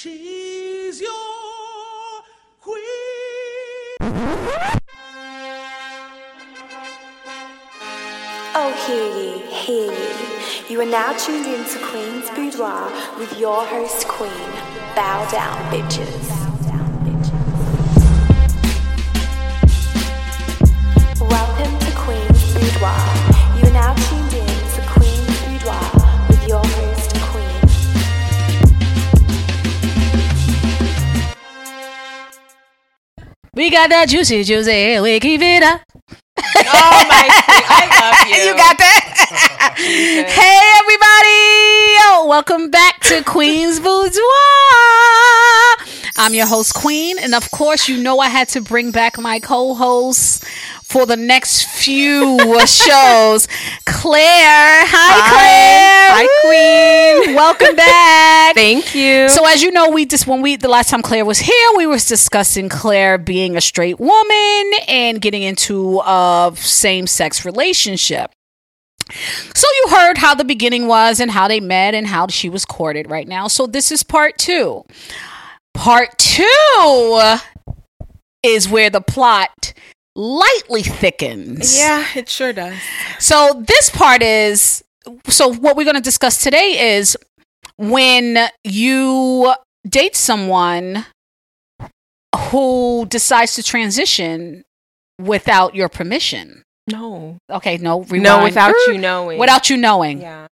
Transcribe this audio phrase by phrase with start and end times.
[0.00, 1.10] She's your
[2.60, 2.84] queen.
[8.54, 10.72] Oh, hear ye, hear ye.
[10.72, 14.30] You are now tuned in to Queen's Boudoir with your host, Queen.
[14.94, 16.47] Bow down, bitches.
[33.68, 34.98] We got that juicy, juicy.
[34.98, 35.82] We keep it up.
[35.92, 37.28] Oh my!
[37.68, 38.36] I love you.
[38.48, 39.76] You got that?
[39.76, 41.28] hey, everybody!
[42.00, 44.16] Yo, welcome back to Queen's Boudoir.
[46.20, 49.38] I'm your host, Queen, and of course, you know I had to bring back my
[49.38, 50.44] co-host
[50.82, 52.36] for the next few
[52.66, 53.46] shows,
[53.86, 54.84] Claire.
[54.84, 56.26] Hi, Claire.
[56.26, 57.36] Hi, Queen.
[57.36, 58.56] Welcome back.
[58.56, 59.28] Thank you.
[59.28, 61.86] So as you know, we just when we the last time Claire was here, we
[61.86, 68.32] was discussing Claire being a straight woman and getting into a same sex relationship.
[69.54, 72.64] So you heard how the beginning was and how they met and how she was
[72.64, 73.46] courted right now.
[73.46, 74.84] So this is part two.
[75.78, 77.38] Part two
[78.42, 79.72] is where the plot
[80.16, 81.78] lightly thickens.
[81.78, 82.74] yeah, it sure does.
[83.20, 84.82] So this part is
[85.28, 87.16] so what we're going to discuss today is
[87.76, 89.54] when you
[89.88, 91.06] date someone
[92.50, 94.64] who decides to transition
[95.20, 96.62] without your permission.
[96.90, 98.22] No, Okay, no, rewind.
[98.24, 99.38] no, without you knowing.
[99.38, 100.20] Without you knowing.
[100.22, 100.46] yeah.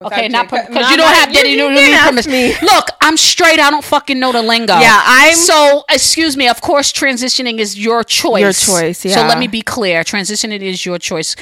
[0.00, 1.48] Okay, Without not because you don't have that.
[1.48, 2.30] You, don't didn't need permission.
[2.32, 2.54] me.
[2.62, 3.58] Look, I'm straight.
[3.58, 4.78] I don't fucking know the lingo.
[4.78, 5.34] Yeah, I'm.
[5.34, 6.46] So, excuse me.
[6.46, 8.40] Of course, transitioning is your choice.
[8.40, 9.14] Your choice, Yeah.
[9.16, 10.04] So let me be clear.
[10.04, 11.34] Transitioning is your choice.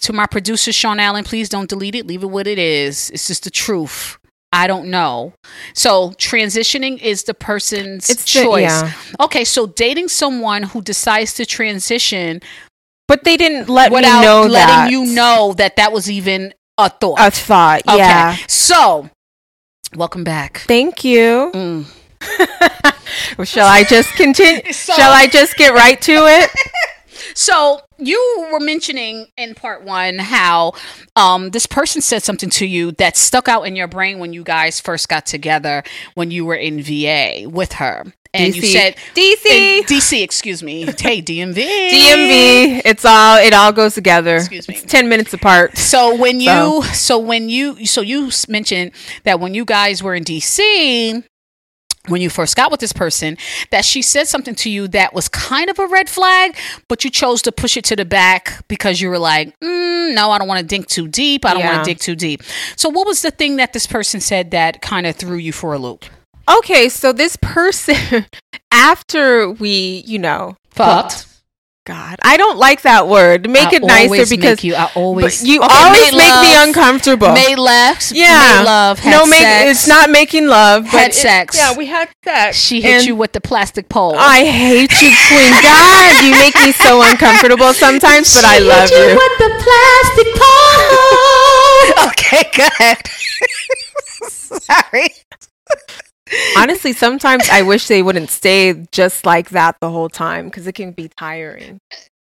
[0.00, 2.06] To my producer Sean Allen, please don't delete it.
[2.06, 3.08] Leave it what it is.
[3.08, 4.18] It's just the truth.
[4.52, 5.32] I don't know.
[5.72, 8.62] So transitioning is the person's It's the- choice.
[8.64, 8.92] yeah.
[9.18, 12.40] Okay, so dating someone who decides to transition
[13.06, 14.90] but they didn't let without me know letting that.
[14.90, 17.18] you know that that was even a thought.
[17.18, 17.82] a thought.
[17.88, 17.98] okay.
[17.98, 18.36] Yeah.
[18.46, 19.10] So,
[19.96, 20.58] welcome back.
[20.66, 21.50] Thank you.
[21.54, 21.86] Mm.
[23.44, 24.62] Shall I just continue?
[24.72, 26.50] So- Shall I just get right to it?
[27.34, 30.72] So you were mentioning in part one how
[31.14, 34.42] um, this person said something to you that stuck out in your brain when you
[34.42, 35.84] guys first got together
[36.14, 38.04] when you were in VA with her,
[38.38, 38.72] and you DC.
[38.72, 39.80] said DC.
[39.82, 40.22] DC.
[40.22, 40.82] Excuse me.
[40.98, 41.54] Hey, DMV.
[41.54, 42.82] DMV.
[42.84, 43.36] It's all.
[43.38, 44.36] It all goes together.
[44.36, 44.76] Excuse me.
[44.76, 45.76] It's ten minutes apart.
[45.76, 48.92] So when you, so when you, so you mentioned
[49.24, 51.24] that when you guys were in DC,
[52.08, 53.36] when you first got with this person,
[53.70, 56.56] that she said something to you that was kind of a red flag,
[56.88, 60.30] but you chose to push it to the back because you were like, mm, no,
[60.30, 61.44] I don't want to dig too deep.
[61.44, 62.42] I don't want to dig too deep.
[62.76, 65.74] So what was the thing that this person said that kind of threw you for
[65.74, 66.04] a loop?
[66.48, 68.26] Okay, so this person,
[68.72, 71.26] after we, you know, Fucked.
[71.84, 73.48] God, I don't like that word.
[73.48, 77.32] Make I it nicer because you, I always, you Okay, always made make me uncomfortable.
[77.32, 78.12] Made left.
[78.12, 78.98] yeah, Made love.
[78.98, 79.70] Had no, make sex.
[79.70, 80.84] it's not making love.
[80.84, 81.56] But Had it- sex.
[81.56, 82.58] Yeah, we had sex.
[82.58, 84.14] She hit And you with the plastic pole.
[84.18, 85.50] I hate you, Queen.
[85.62, 88.96] God, you make me so uncomfortable sometimes, but I love you.
[88.98, 89.16] You.
[89.16, 92.08] with the plastic pole.
[92.10, 92.98] okay, good.
[94.62, 95.08] Sorry.
[96.56, 100.74] Honestly, sometimes I wish they wouldn't stay just like that the whole time because it
[100.74, 101.80] can be tiring.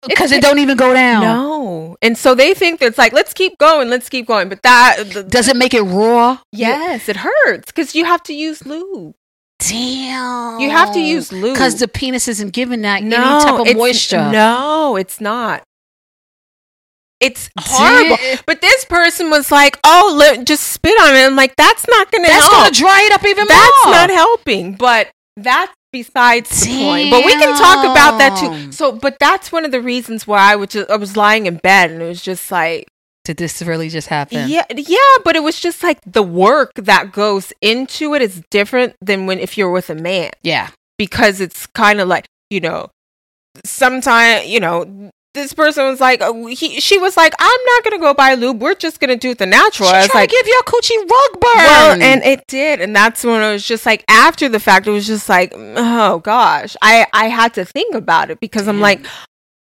[0.08, 1.22] Because it don't even go down.
[1.22, 4.64] No, and so they think that it's like let's keep going, let's keep going, but
[4.64, 6.40] that the, Does it make it raw?
[6.52, 9.14] yes, it hurts because you have to use lube.
[9.60, 10.60] Damn.
[10.60, 11.54] You have to use lube.
[11.54, 14.32] Because the penis isn't giving that no, any type of moisture.
[14.32, 15.64] No, it's not.
[17.22, 18.18] It's horrible.
[18.18, 18.40] Damn.
[18.48, 22.12] But this person was like, "Oh, let, just spit on it." I'm like, "That's not
[22.12, 22.42] going to help.
[22.44, 23.94] That's going to dry it up even That's more.
[23.94, 27.12] That's not helping." But that's besides the point.
[27.12, 28.72] But we can talk about that too.
[28.72, 31.58] So, but that's one of the reasons why I was just, I was lying in
[31.58, 32.88] bed and it was just like,
[33.26, 34.50] Did this really just happen?
[34.50, 34.98] yeah, yeah.
[35.24, 39.38] But it was just like the work that goes into it is different than when
[39.40, 40.70] if you're with a man Yeah.
[40.98, 42.90] because it's kind of like you know
[43.66, 48.00] sometimes you know this person was like uh, he, she was like i'm not gonna
[48.00, 48.62] go buy lube.
[48.62, 49.90] We're just gonna do the natural.
[49.90, 51.56] She i was like to give you a coochie rug burn.
[51.56, 54.92] well and it did and that's when it was just like after the fact it
[54.92, 56.76] was just like oh gosh.
[56.82, 59.06] I i had to think about it because i'm like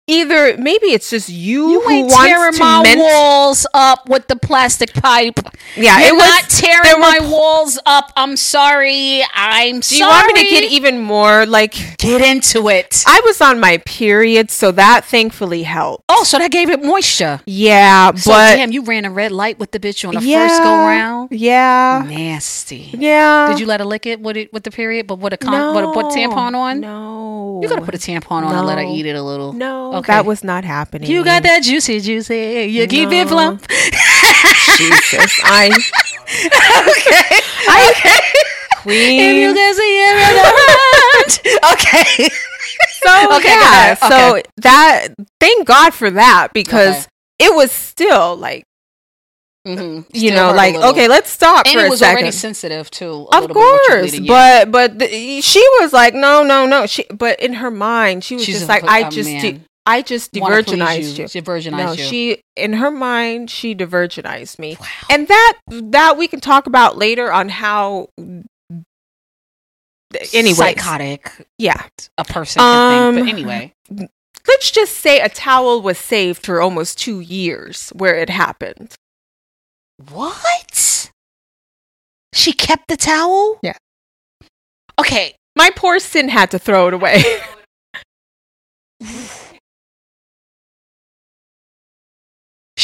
[0.09, 4.09] either maybe it's just you, You who ain't wants tearing to my ment- walls up
[4.09, 5.39] with the plastic pipe.
[5.77, 8.13] Yeah, You're it was- not tearing were- my walls up.
[8.17, 9.23] I'm sorry.
[9.35, 9.99] I'm Do sorry.
[9.99, 11.75] you want me to get even more like?
[11.99, 13.05] get into it?
[13.07, 16.05] I was on my period, so that thankfully helped.
[16.09, 17.41] oh, so that gave it moisture.
[17.47, 20.49] Yeah, So but damn, you ran a red light with the bitch on the yeah,
[20.49, 21.29] first go round.
[21.33, 22.91] Yeah, Nasty.
[22.97, 23.49] yeah.
[23.51, 25.75] Did you let her lick it with it with the period, but with a con-
[25.75, 26.81] with a put tampon on?
[26.81, 29.53] No, You gotta put a tampon on and let her eat it a little.
[29.53, 30.13] No, Okay.
[30.13, 31.11] that was not happening.
[31.11, 32.67] You got that juicy, juicy.
[32.71, 33.31] You keep it No.
[33.31, 33.67] plump.
[34.77, 35.69] Jesus, I
[36.89, 37.41] okay.
[37.69, 38.21] I- okay.
[38.91, 39.57] If you queen.
[39.57, 41.59] can see it.
[41.73, 42.29] Okay.
[43.03, 43.99] So Okay, yeah, ahead.
[43.99, 45.09] so that
[45.41, 47.07] thank God for that because Okay.
[47.51, 48.65] it was still like
[49.67, 50.07] Mhm.
[50.13, 52.17] you know like okay, let's stop and for it was second.
[52.19, 53.27] already sensitive too.
[53.33, 54.65] a of course, bleeding, yeah.
[54.65, 56.87] but but the, she was like, no, no, no.
[56.87, 59.65] She but in her mind, she was She's just like, I just, man.
[59.89, 61.23] I just divergenized you.
[61.25, 61.29] you.
[61.29, 62.05] She virginized No, you.
[62.05, 64.77] she in her mind she divergenized me,
[65.11, 68.09] and that that we can talk about later on how.
[70.33, 71.87] Anyway, psychotic yeah.
[72.17, 73.21] a person can think.
[73.21, 73.73] Um, But anyway,
[74.47, 78.95] Let's just say a towel was saved for almost two years where it happened.
[80.11, 81.11] what?
[82.33, 83.59] She kept the towel.
[83.63, 83.77] Yeah.
[84.99, 85.35] Okay.
[85.57, 87.23] My poor sin had to throw it away.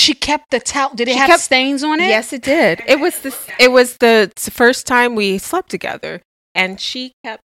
[0.04, 0.90] She kept the towel.
[0.94, 2.08] Did it She have kept- stains on it?
[2.08, 2.82] yes, it did.
[2.86, 6.20] It was the it was the first time we slept together,
[6.54, 7.42] and she kept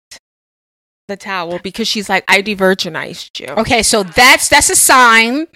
[1.09, 3.47] the towel because she's like, I divergenized you.
[3.63, 5.47] Okay, so that's that's a sign.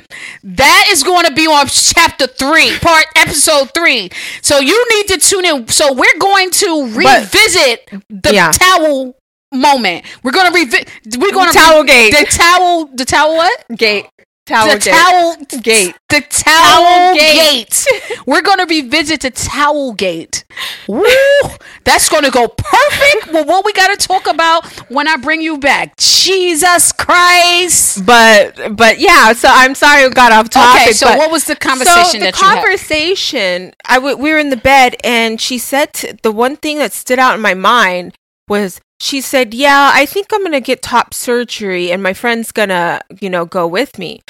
[0.43, 4.11] That is going to be on chapter three, part episode three.
[4.41, 5.69] So you need to tune in.
[5.69, 8.51] So we're going to revisit the Yeah.
[8.53, 9.15] towel
[9.53, 10.07] moment.
[10.23, 10.89] We're going to revisit.
[11.19, 12.13] We're going to Towel gate.
[12.19, 12.87] The towel.
[12.87, 13.37] The towel.
[13.37, 13.65] What?
[13.77, 14.07] Gate.
[14.53, 14.93] Towel the gate.
[14.95, 15.95] towel Gate.
[16.09, 17.87] The towel, Towel gate.
[17.89, 18.19] gate.
[18.27, 20.45] We're gonna revisit the towel gate.
[20.89, 21.05] Woo!
[21.85, 25.97] That's gonna go perfect with what we gotta talk about when I bring you back.
[25.97, 28.05] Jesus Christ.
[28.05, 30.83] But but yeah, so I'm sorry we got off topic.
[30.83, 32.63] okay, so what was the conversation so the that you had?
[32.63, 36.79] conversation I w- we were in the bed and she said t- the one thing
[36.79, 38.15] that stood out in my mind
[38.49, 43.01] was she said yeah i think i'm gonna get top surgery and my friend's gonna
[43.21, 44.23] you know go with me.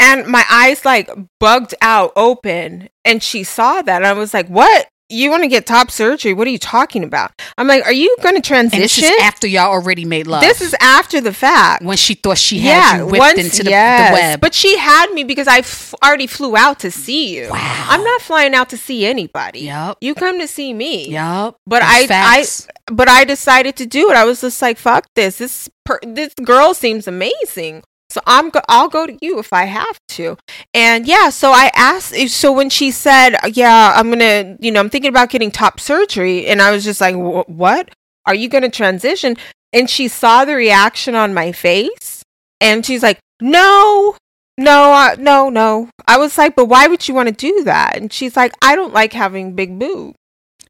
[0.00, 1.10] And my eyes like
[1.40, 3.96] bugged out open and she saw that.
[3.96, 7.02] And i was like what you want to get top surgery what are you talking
[7.02, 10.42] about i'm like are you And this transition is after y'all already made love.
[10.42, 13.70] this is after the fact when she thought she had you whipped once- into the,
[13.70, 14.40] yes, the web.
[14.40, 17.48] But she had me because I f- already flew out to see you.
[17.50, 17.86] Wow.
[17.88, 19.60] I'm not flying out to see anybody.
[19.60, 19.98] Yup.
[20.00, 21.08] You come to see me.
[21.08, 21.56] Yup.
[21.66, 22.68] But That's I, facts.
[22.88, 24.16] I, but I decided to do it.
[24.16, 25.38] I was just like, fuck this.
[25.38, 27.82] This, per- this girl seems amazing.
[28.18, 30.36] So I'm, go- I'll go to you if I have to.
[30.74, 32.12] And yeah, so I asked.
[32.16, 35.78] Eh, so when she said, yeah, I'm gonna, you know, I'm thinking about getting top
[35.78, 37.90] surgery, and I was just like, what?
[38.26, 39.36] Are you gonna transition?
[39.72, 42.24] And she saw the reaction on my face,
[42.60, 44.16] and she's like, no.
[44.60, 45.88] No, no, no.
[46.08, 47.96] I was like, but why would you want to do that?
[47.96, 50.16] And she's like, I don't like having big boobs.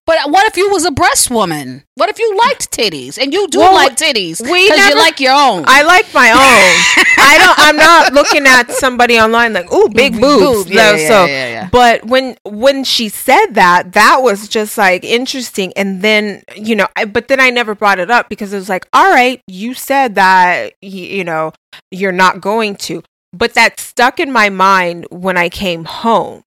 [0.09, 1.85] But what if you was a breast woman?
[1.97, 5.21] What if you liked titties and you do Well, like titties we because you like
[5.21, 5.65] your own?
[5.67, 6.39] I like my own.
[7.19, 7.59] I don't.
[7.59, 10.69] I'm not looking at somebody online like, "Ooh, big boobs." boob.
[10.69, 11.69] Yeah, No, yeah, so, yeah, yeah.
[11.71, 15.75] but when when she said that, that was just like interesting.
[15.77, 18.71] And then you know, I, but then I never brought it up because it was
[18.71, 21.53] like, "All right, you said that you know
[21.91, 23.03] you're not going to,"
[23.35, 26.45] but that stuck in my mind when I came home.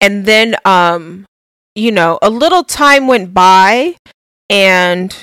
[0.00, 1.26] And then, um,
[1.76, 3.94] you know, a little time went by,
[4.50, 5.14] and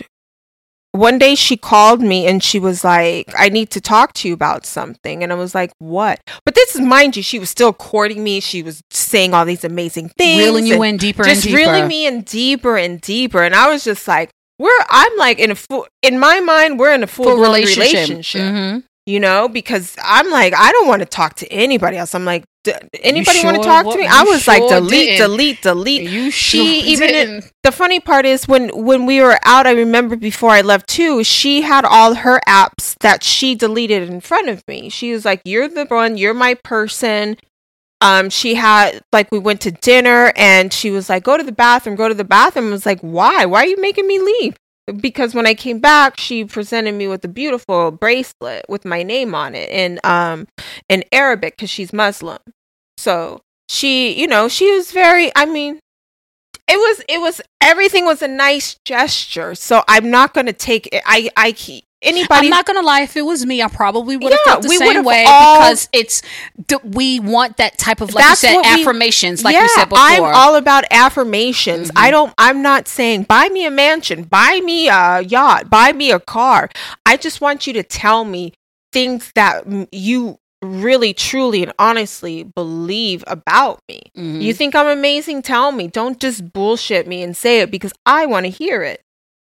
[0.91, 4.33] one day she called me and she was like, I need to talk to you
[4.35, 5.23] about something.
[5.23, 6.19] And I was like, what?
[6.45, 8.39] But this is, mind you, she was still courting me.
[8.39, 10.37] She was saying all these amazing things.
[10.39, 11.57] reeling you in deeper Just and deeper.
[11.57, 13.41] reeling me in deeper and deeper.
[13.41, 16.93] And I was just like, we're, I'm like in a full, in my mind, we're
[16.93, 17.93] in a full, full relationship.
[17.93, 18.41] relationship.
[18.53, 18.83] Mhm.
[19.07, 22.13] You know, because I'm like, I don't want to talk to anybody else.
[22.13, 24.03] I'm like, "D- anybody want to talk wa- to me?
[24.05, 25.17] you I was like, delete, didn't.
[25.29, 27.51] delete, delete You she even didn't.
[27.63, 31.23] the funny part is when when we were out i remember before i left too
[31.23, 35.41] she had all her apps that she deleted in front of me she was like
[35.45, 37.37] you're the one you're my person
[38.01, 41.51] um she had like we went to dinner and she was like go to the
[41.51, 44.55] bathroom go to the bathroom I was like why why are you making me leave
[44.99, 49.33] because when i came back she presented me with a beautiful bracelet with my name
[49.33, 50.47] on it in um
[50.89, 52.39] in arabic because she's muslim
[52.97, 55.79] so she you know she was very i mean
[56.67, 59.55] it was it was everything was a nice gesture.
[59.55, 61.01] So I'm not gonna take it.
[61.05, 62.47] I I keep anybody.
[62.47, 63.01] I'm not gonna lie.
[63.01, 65.59] If it was me, I probably would have Yeah, felt the we same way all-
[65.61, 66.21] because it's
[66.83, 69.89] we want that type of like you said what we- affirmations, like yeah, you said
[69.89, 70.05] before.
[70.05, 70.23] Mm-hmm.
[70.25, 71.89] I'm all about affirmations.
[71.95, 72.33] I don't.
[72.37, 76.69] I'm not saying buy me a mansion, buy me a yacht, buy me a car.
[77.05, 78.53] I just want you to tell me
[78.91, 84.01] things that you really, truly, and honestly believe about me.
[84.17, 84.41] Mhm.
[84.41, 85.41] You think I'm amazing?
[85.41, 85.87] Tell me.
[85.87, 89.01] Don't just bullshit me and say it because I want to hear it.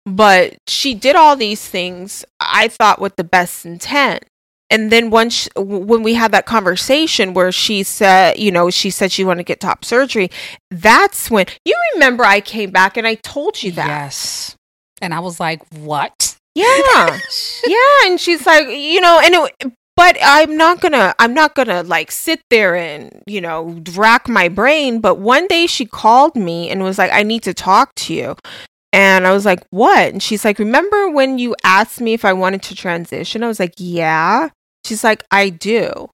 [0.08, 4.24] But she did all these things, I thought, with the best intent.
[4.70, 9.12] And then once when we had that conversation where she said, you know, she said
[9.12, 10.30] she wanted to get top surgery,
[10.70, 13.86] that's when you remember I came back and I told you that.
[13.86, 14.56] Yes.
[15.00, 16.36] And I was like, what?
[16.54, 17.18] Yeah.
[17.66, 21.82] yeah, and she's like, you know, and it, but I'm not gonna, I'm not gonna
[21.82, 25.00] like sit there and you know rack my brain.
[25.00, 28.36] But one day she called me and was like, I need to talk to you.
[28.92, 30.12] And I was like, what?
[30.12, 33.44] And she's like, remember when you asked me if I wanted to transition?
[33.44, 34.48] I was like, yeah.
[34.84, 36.08] She's like, I do.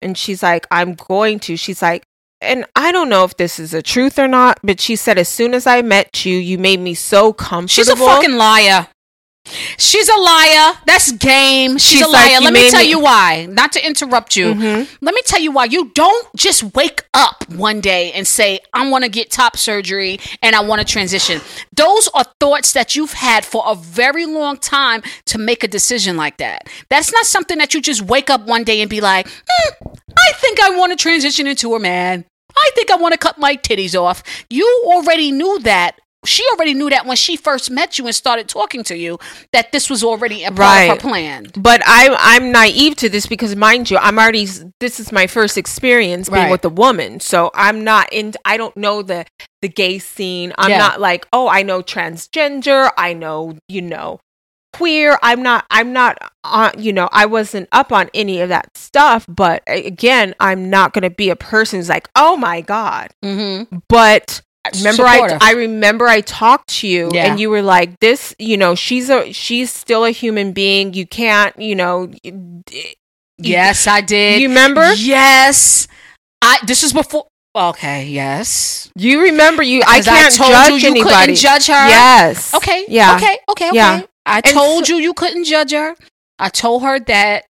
[0.00, 1.56] And she's like, I'm going to.
[1.56, 2.04] She's like,
[2.40, 5.28] and I don't know if this is a truth or not, but she said, as
[5.28, 7.68] soon as I met you, you made me so comfortable.
[7.68, 8.86] She's a fucking liar.
[9.78, 10.74] She's a liar.
[10.86, 11.78] That's game.
[11.78, 12.38] She's, She's a liar.
[12.38, 13.46] you Let me tell me- you why.
[13.48, 14.54] Not to interrupt you.
[14.54, 14.88] Mhm.
[15.00, 15.64] Let me tell you why.
[15.66, 20.18] You don't just wake up one day and say, I want to get top surgery
[20.42, 21.40] and I want to transition.
[21.74, 26.16] Those are thoughts that you've had for a very long time to make a decision
[26.16, 26.68] like that.
[26.88, 30.32] That's not something that you just wake up one day and be like, hmm, I
[30.38, 32.24] think I want to transition into a man.
[32.56, 34.22] I think I want to cut my titties off.
[34.50, 35.96] You already knew that.
[36.28, 39.18] She already knew that when she first met you and started talking to you,
[39.52, 40.90] that this was already a part of Right.
[40.90, 41.46] her plan.
[41.56, 44.46] But I'm I'm naive to this because mind you, I'm already
[44.80, 46.50] this is my first experience being Right.
[46.50, 47.20] with a woman.
[47.20, 49.24] So I'm not in I don't know the
[49.62, 50.52] the gay scene.
[50.58, 50.78] I'm Yeah.
[50.78, 54.20] not like, "Oh, I know transgender, I know, you know,
[54.72, 58.76] queer." I'm not I'm not on, you know, I wasn't up on any of that
[58.76, 63.10] stuff, but again, I'm not going to be a person who's like, "Oh my god."
[63.24, 63.78] Mm-hmm.
[63.88, 64.42] but
[64.74, 65.38] remember I, Supportive.
[65.40, 67.30] I remember I talked to you Yeah.
[67.30, 71.06] and you were like this you know she's a she's still a human being you
[71.06, 72.10] can't you know
[73.40, 74.40] Yes, I did.
[74.40, 75.86] you remember Yes.
[76.42, 78.90] I this is before Okay, yes.
[78.94, 81.88] you remember you I can't told judge you you anybody couldn't judge her.
[81.88, 82.84] yes Okay.
[82.88, 83.38] yeah Okay.
[83.48, 83.68] Okay.
[83.68, 83.76] Okay.
[83.76, 84.02] Yeah.
[84.26, 85.94] I And told so- you you couldn't judge her.
[86.38, 87.44] I told her that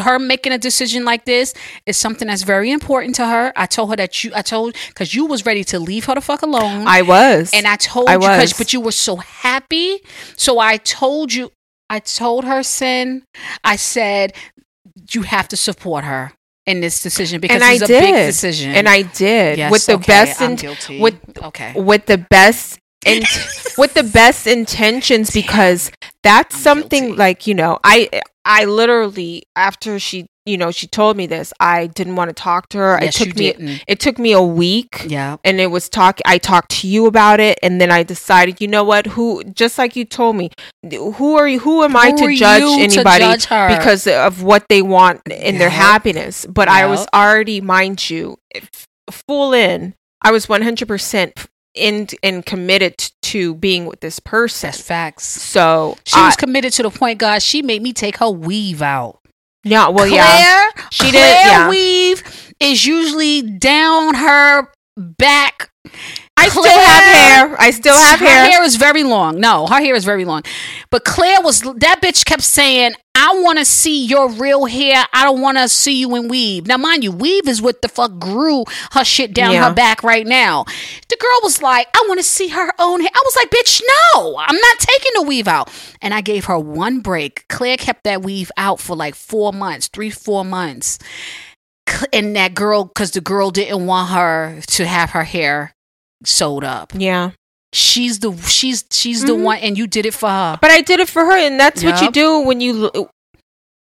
[0.00, 1.54] her making a decision like this
[1.86, 3.52] is something that's very important to her.
[3.56, 6.20] I told her that you I told cuz you was ready to leave her the
[6.20, 6.86] fuck alone.
[6.86, 8.52] I was and I told I you 'cause- was.
[8.54, 9.98] but you were so happy.
[10.36, 11.50] So I told you
[11.90, 13.22] I told her sin.
[13.62, 14.32] I said
[15.12, 16.32] you have to support her
[16.66, 18.70] in this decision because and I a did big decision.
[18.74, 20.98] and I did Yes, with the okay, best I'm in- guilty.
[21.00, 21.72] with okay.
[21.76, 23.22] with the best in,
[23.76, 27.18] with the best intentions because that's I'm something guilty.
[27.18, 28.08] like you know i
[28.44, 32.68] i literally after she you know she told me this i didn't want to talk
[32.68, 32.98] to her.
[33.00, 33.84] Yes, it took you me didn't.
[33.88, 35.36] it took me a week Yeah.
[35.42, 38.68] and it was talk i talked to you about it and then i decided you
[38.68, 40.50] know what who just like you told me
[40.90, 43.48] who are you who am i to judge you to anybody judge
[43.78, 46.44] because of what they want in their happiness?
[46.46, 49.94] But i was already mind you f- full in.
[50.26, 55.26] I was 100% in and committed to being with this person That's facts.
[55.26, 59.20] so She was committed to the point, God, she made me take her weave out.
[59.64, 61.68] yeah well Claire, yeah She Claire did- yeah.
[61.68, 62.22] weave
[62.60, 65.70] is usually down her back.
[66.36, 67.04] i still have
[67.48, 69.40] hair i still have her hair, Her hair is very long.
[69.40, 70.42] No, her hair is very long.
[70.90, 75.04] But Claire was that bitch kept saying, "I want to see your real hair.
[75.12, 77.88] I don't want to see you in weave." Now, mind you, weave is what the
[77.88, 79.68] fuck grew her shit down Yeah.
[79.68, 80.64] her back right now.
[81.08, 83.80] The girl was like, "I want to see her own hair." I was like, "Bitch,
[84.14, 85.70] no, I'm not taking the weave out."
[86.02, 87.46] And I gave her one break.
[87.48, 90.98] Claire kept that weave out for like four months, three, four months.
[92.12, 95.74] And that girl, because the girl didn't want her to have her hair
[96.24, 97.30] sewed up yeah
[97.74, 99.42] she's the she's she's the Mhm.
[99.50, 101.82] one and you did it for her but i did it for her and that's
[101.82, 102.90] what you do when you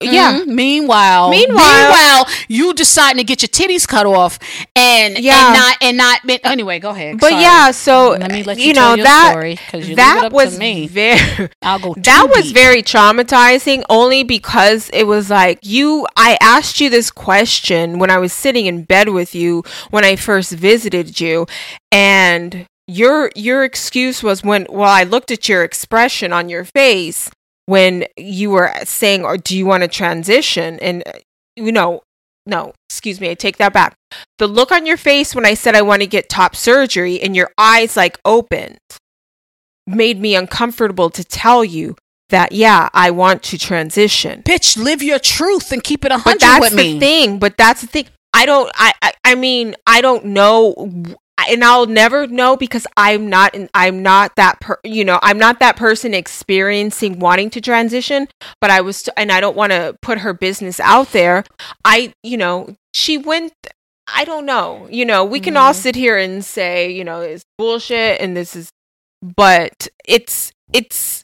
[0.02, 0.48] yeah Mhm.
[0.48, 4.38] meanwhile Meanwhile- meanwhile you deciding to get your titties cut off
[4.76, 5.38] and Yeah.
[5.46, 7.42] and not and not anyway go ahead but Sorry.
[7.42, 10.34] yeah so let me let you, you tell know your that story you that up
[10.34, 12.54] was to me very i'll go that too was deep.
[12.56, 18.18] very traumatizing only because it was like you i asked you this question when i
[18.18, 21.46] was sitting in bed with you when i first visited you
[21.94, 27.30] and your your excuse was when well i looked at your expression on your face
[27.66, 31.04] when you were saying or do you want to transition and
[31.56, 32.02] you know
[32.46, 33.96] no, excuse me, I take that back.
[34.38, 37.36] The look on your face when I said I want to get top surgery and
[37.36, 38.80] your eyes like opened
[39.88, 41.96] made me uncomfortable to tell you
[42.30, 44.44] that yeah, I want to transition.
[44.44, 47.00] Bitch, live your truth and keep it a hundred But hundred that's with the me.
[47.00, 47.40] thing.
[47.40, 48.08] But that's the thing.
[48.34, 48.70] I don't.
[48.76, 48.94] I.
[49.02, 50.74] I, I mean, I don't know,
[51.38, 53.54] and I'll never know because I'm not.
[53.56, 54.60] in- I'm not that.
[54.62, 58.28] Per, you know, I'm not that person experiencing wanting to transition.
[58.62, 61.44] But I was, and I don't want to put her business out there.
[61.86, 62.14] I.
[62.24, 63.54] You know, she went.
[64.08, 64.88] I don't know.
[64.92, 65.78] You know, we can all Mhm.
[65.78, 68.70] sit here and say, you know, it's bullshit and this is,
[69.22, 71.23] but it's it's.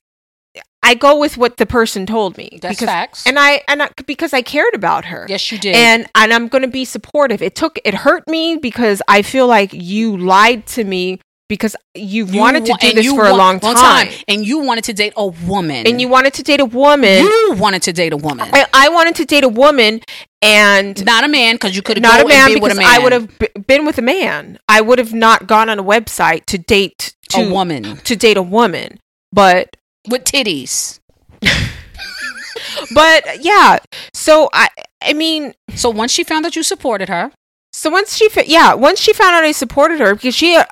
[0.81, 3.27] I go with what the person told me That's because facts.
[3.27, 5.25] and I and I, because I cared about her.
[5.29, 5.75] yes, you did.
[5.75, 7.41] And and I'm going to be supportive.
[7.41, 11.19] It took it hurt me because I feel like you lied to me
[11.50, 14.09] because you, You wanted to do this for a wa- long time.
[14.27, 17.24] and you wanted to date a woman, And you wanted to date a woman.
[17.24, 20.01] you wanted to date a woman, I, I wanted to date a woman
[20.43, 22.77] and not a man, because you could have not a man and be with because
[22.77, 22.89] a man.
[23.01, 24.59] I would have b- been with a man.
[24.69, 28.38] I would have not gone on a website to date to a woman to date
[28.38, 29.00] a woman.
[29.33, 29.75] But
[30.08, 31.00] with titties.
[32.94, 33.79] but yeah.
[34.13, 34.70] So I
[35.01, 37.32] I mean So once she found that you supported her,
[37.72, 40.65] So once she, fa- yeah, once she found out I supported her, because she, uh,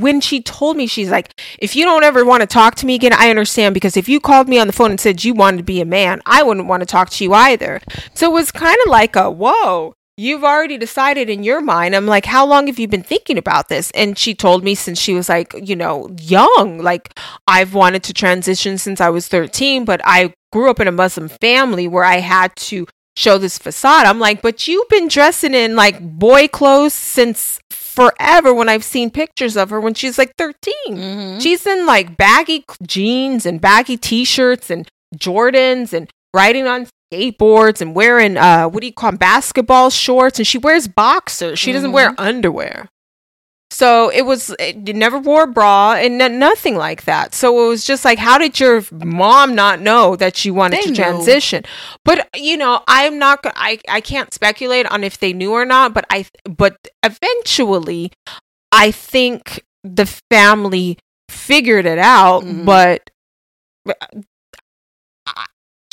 [0.00, 2.94] when she told me, she's like, if you don't ever want to talk to me
[2.94, 3.74] again, I understand.
[3.74, 5.84] Because if you called me on the phone and said you wanted to be a
[5.84, 7.80] man, I wouldn't want to talk to you either.
[8.14, 11.94] So it was kind of like a, whoa, you've already decided in your mind.
[11.94, 13.90] I'm like, how long have you been thinking about this?
[13.92, 18.12] And she told me since she was like, you know, young, like I've wanted to
[18.12, 22.18] transition since I was 13, but I grew up in a Muslim family where I
[22.20, 24.06] had to show this facade.
[24.06, 29.10] I'm like, but you've been dressing in like boy clothes since forever when I've seen
[29.10, 30.54] pictures of her when she's like 13.
[30.90, 31.40] Mhm.
[31.40, 37.94] She's in like baggy jeans and baggy t-shirts and Jordans and riding on skateboards and
[37.94, 41.58] wearing uh what do you call 'em, basketball shorts and she wears boxers.
[41.58, 42.88] She doesn't wear underwear.
[43.70, 47.34] So it was it never wore a bra and no- nothing like that.
[47.34, 50.82] So it was just like how did your mom not know that she wanted They
[50.82, 50.96] to knew.
[50.96, 51.64] transition?
[52.04, 55.92] But you know, I'm not I I can't speculate on if they knew or not,
[55.92, 58.12] but I but eventually
[58.70, 62.64] I think the family figured it out, Mhm.
[62.64, 63.10] but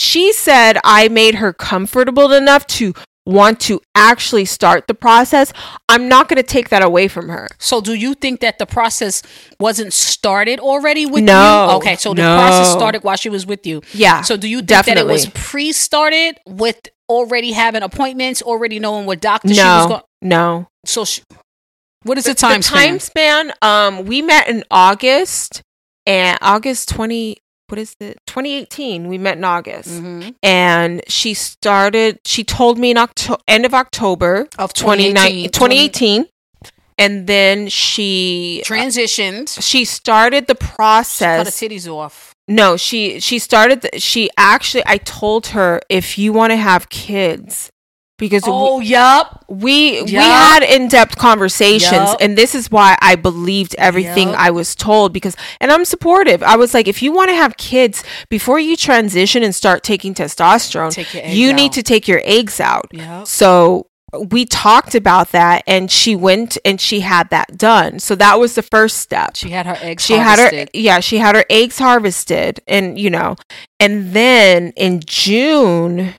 [0.02, 2.94] she said I made her comfortable enough to
[3.24, 5.54] want to actually start the process.
[5.88, 7.48] I'm not going to take that away from her.
[7.60, 9.22] So do you think that the process
[9.60, 11.70] wasn't started already with No.
[11.70, 11.76] you?
[11.78, 12.36] Okay, so the No.
[12.38, 13.84] process started while she was with you.
[13.94, 14.22] Yeah.
[14.24, 19.22] So do you think that it was pre-started with already having appointments, already knowing what
[19.22, 20.02] doctor she was no, going?
[20.24, 20.68] no.
[20.86, 21.22] So she,
[22.04, 22.88] what is the, time the span?
[22.88, 25.62] time span um we met in august
[26.08, 27.38] and august 20
[27.72, 30.36] what is it 2018 we met in august Mhm.
[30.44, 36.26] and she started she told me in october end of october Of 2019 2018, 2018
[36.98, 39.48] and then she transitioned.
[39.62, 42.36] she started the Cut her process titties off.
[42.48, 46.90] no she she started the, she actually i told her if you want to have
[46.90, 47.71] kids
[48.22, 49.44] because we- Oh, yup.
[49.50, 52.22] we we had in-depth conversations Yup.
[52.22, 54.40] and this is why i believed everything Yup.
[54.40, 57.58] i was told because and i'm supportive i was like if you want to have
[57.58, 62.62] kids before you transition and start taking testosterone Take you need to take your eggs
[62.62, 62.86] out
[63.26, 63.88] so
[64.30, 68.56] we talked about that and she went and she had that done so that was
[68.56, 70.06] the first step She had her eggs.
[70.06, 73.36] she had her yeah she had her eggs harvested and you know
[73.80, 76.14] and then in june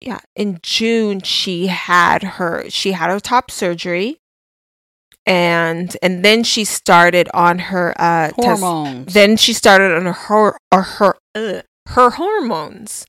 [0.00, 4.18] yeah in june she had her she had her top surgery
[5.26, 9.12] and and then she started on her uh test- hormones.
[9.12, 13.04] then she started on her or her uh, her hormones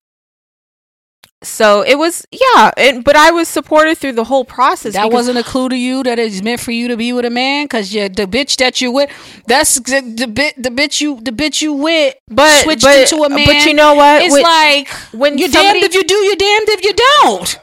[1.43, 5.13] so it was yeah and, but i was supported through the whole process that because-
[5.13, 7.65] wasn't a clue to you that it's meant for you to be with a man
[7.65, 9.09] because you the bitch that you with
[9.47, 13.23] that's the, the bit the bitch you the bitch you with but switched but, into
[13.23, 13.45] a man.
[13.47, 16.35] but you know what it's When- like when you're somebody- damned if you do, you're
[16.35, 17.59] damned if you don't.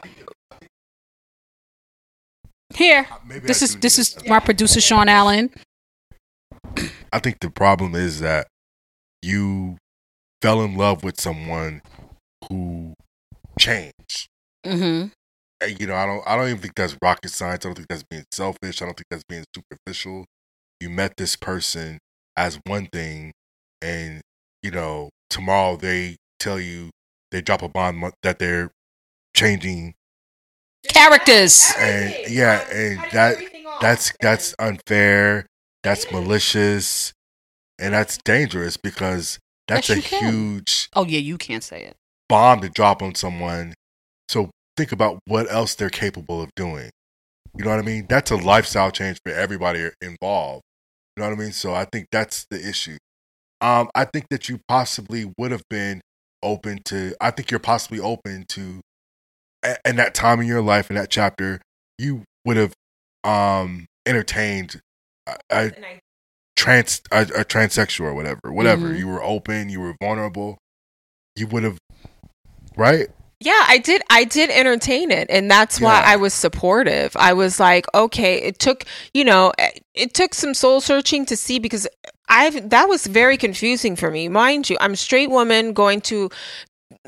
[2.74, 4.16] Here, uh, Maybe this I is this this.
[4.16, 5.50] is my producer Sean Allen.
[7.12, 8.46] I think the problem is that
[9.22, 9.78] you
[10.42, 11.80] fell in love with someone
[12.48, 12.94] who
[13.58, 14.28] changed.
[14.66, 15.08] Mm-hmm.
[15.60, 17.64] And, you know, I don't I don't even think that's rocket science.
[17.64, 18.80] I don't think that's being selfish.
[18.80, 20.24] I don't think that's being superficial.
[20.80, 21.98] You met this person
[22.36, 23.32] as one thing
[23.82, 24.20] and
[24.62, 26.90] you know, tomorrow they tell you
[27.30, 28.70] they drop a bomb mo- that they're
[29.34, 29.94] changing
[30.88, 31.72] Characters.
[31.78, 33.36] and yeah, and that
[33.80, 35.46] that's that's unfair,
[35.82, 37.12] that's malicious,
[37.78, 41.96] and that's dangerous because that's Yes, a huge Oh yeah, you can't say it.
[42.28, 43.74] Bomb to drop on someone.
[44.28, 46.90] So think about what else they're capable of doing.
[47.56, 48.06] You know what I mean?
[48.08, 50.62] That's a lifestyle change for everybody involved.
[51.16, 51.52] You know what I mean?
[51.52, 52.96] So I think that's the issue.
[53.60, 56.00] Um, I think that you possibly would have been
[56.42, 57.14] open to.
[57.20, 58.80] I think you're possibly open to,
[59.84, 61.60] in that time in your life, in that chapter,
[61.98, 62.74] you would have
[63.24, 64.80] um entertained
[65.26, 65.72] a, a
[66.54, 68.88] trans a, a transsexual or whatever, whatever.
[68.90, 68.98] Mhm.
[68.98, 70.58] You were open, you were vulnerable.
[71.34, 71.78] You would have,
[72.78, 73.08] right?
[73.40, 74.02] Yeah, I did.
[74.10, 76.12] I did entertain it, and that's why Yeah.
[76.12, 77.12] I was supportive.
[77.16, 81.36] I was like, okay, it took you know, it- it took some soul searching to
[81.36, 81.86] see because
[82.28, 84.76] I've that was very confusing for me, mind you.
[84.80, 86.30] I'm a straight woman going to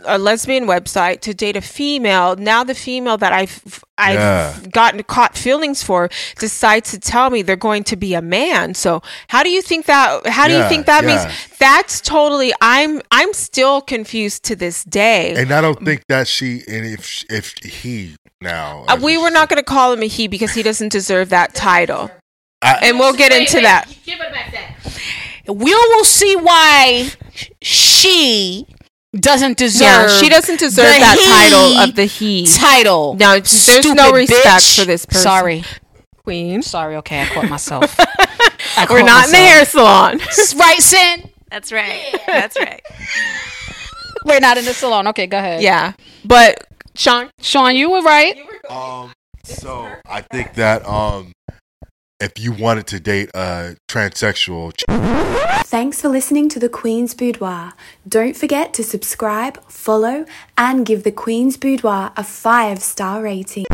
[0.05, 2.37] a lesbian website to date a female.
[2.37, 4.55] Now the female that I've I've Yeah.
[4.71, 6.09] gotten caught feelings for
[6.39, 8.75] decides to tell me they're going to be a man.
[8.75, 10.27] So how do you think that?
[10.27, 11.09] How do you think that yeah.
[11.25, 11.59] means?
[11.59, 12.53] That's totally.
[12.61, 15.35] I'm I'm still confused to this day.
[15.37, 19.49] And I don't think that she and if if he now Uh, we were not
[19.49, 22.11] going to call him a he because he doesn't deserve that title.
[22.63, 23.89] I- And we'll get into that.
[25.47, 27.11] We will see why
[27.63, 28.67] she
[29.19, 29.81] doesn't deserve.
[29.83, 32.47] Yeah, she doesn't deserve that he title of the he.
[32.47, 33.15] title.
[33.15, 34.79] Now, there's no respect bitch.
[34.79, 35.23] for this person.
[35.23, 35.65] Sorry,
[36.19, 36.63] Queen.
[36.63, 36.97] sorry.
[36.97, 37.95] Okay, I caught myself.
[37.99, 40.19] I We're caught not in the hair salon.
[40.57, 41.31] right, Sin.
[41.51, 42.15] That's right.
[42.27, 42.81] That's right.
[44.25, 45.09] We're not in the salon.
[45.09, 45.63] Okay, go ahead.
[45.63, 45.95] yeah.
[46.25, 48.39] But, Sean, Sean, you were right.
[48.69, 51.33] Um, so I think that um,
[52.21, 54.73] if you wanted to date a transsexual,
[55.67, 57.75] Thanks for listening to the Queen's Boudoir.
[58.09, 60.25] Don't forget to subscribe, follow,
[60.59, 63.67] and give the Queen's Boudoir a 5 star rating.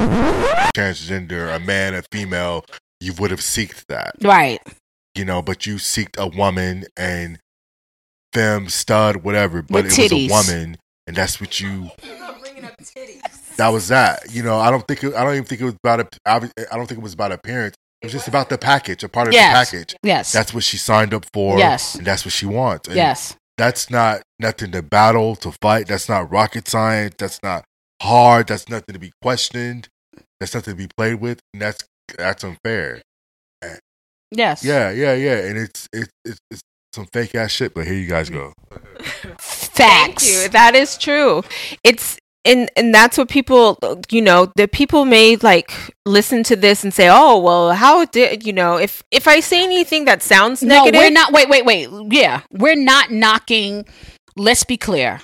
[0.76, 2.66] transgender, a man, a female,
[3.00, 4.61] you would have seeked that, Right.
[5.14, 5.40] you know.
[5.40, 7.38] But you seeked a woman and
[8.35, 9.62] femme, stud, whatever.
[9.62, 10.30] But With it titties.
[10.30, 11.90] was a woman, and that's what you.
[13.56, 14.30] That was that.
[14.30, 15.02] You know, I don't think.
[15.02, 16.00] It, I don't even think it was about.
[16.00, 17.74] A, I don't think it was about appearance.
[18.07, 19.71] It was just about the package, a part of Yes.
[19.71, 19.97] the package.
[20.03, 20.33] Yes.
[20.33, 21.59] That's what she signed up for.
[21.59, 21.95] Yes.
[21.97, 22.87] And that's what she wants.
[22.88, 23.37] And yes.
[23.59, 25.88] That's not nothing to battle, to fight.
[25.88, 27.14] That's not rocket science.
[27.19, 27.64] That's not
[28.03, 28.49] hard.
[28.49, 29.88] That's nothing to be questioned.
[30.38, 31.40] That's nothing to be played with.
[31.53, 31.83] And that's
[32.16, 33.03] that's unfair.
[34.31, 34.64] Yes.
[34.64, 35.38] Yeah, yeah, yeah.
[35.38, 36.61] And it's it's it's, it's
[36.95, 37.75] some fake ass shit.
[37.75, 38.53] But here you guys go.
[39.38, 39.77] Facts.
[39.77, 40.49] Thank you.
[40.51, 41.42] That is true.
[41.83, 43.78] It's and and that's what people
[44.11, 45.72] you know the people may like
[46.06, 49.62] listen to this and say oh well how did you know if if i say
[49.62, 51.32] anything that sounds negative No, we're not.
[51.32, 51.88] Wait, wait, wait.
[52.11, 53.85] Yeah, we're not knocking.
[54.37, 55.20] Let's be clear.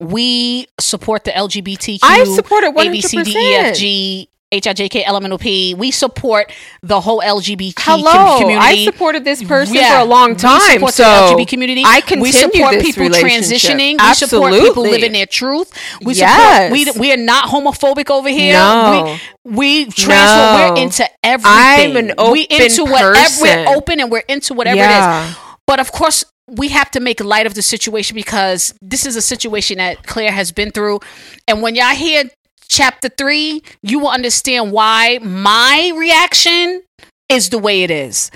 [0.00, 2.00] We support the LGBTQ.
[2.02, 5.04] i support it A B C D E F 100% G H I J K
[5.04, 5.74] L M N O P.
[5.74, 8.66] We support the whole LGBT hello community.
[8.66, 10.60] i supported this person Yeah, for a long time.
[10.60, 11.82] we support so the LGBT community.
[11.84, 14.00] i continue we support people transitioning.
[14.00, 15.72] We support people living their truth.
[16.02, 16.72] We Yes.
[16.72, 16.96] support.
[16.96, 18.54] We we are not homophobic over here.
[18.54, 19.18] No.
[19.44, 20.14] We, we transfer.
[20.14, 20.74] No.
[20.74, 21.52] We're into everything.
[21.52, 23.34] I'm an we open into whatever.
[23.42, 25.36] We're open and we're into whatever it yeah is.
[25.66, 29.22] But of course, we have to make light of the situation because this is a
[29.22, 31.00] situation that Claire has been through.
[31.48, 32.24] And when y'all hear
[32.68, 36.82] chapter three, you will understand why my reaction
[37.28, 38.30] is the way it is.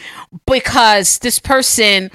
[0.47, 2.11] Because this person,